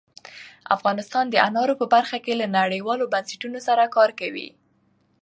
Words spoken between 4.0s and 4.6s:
کوي.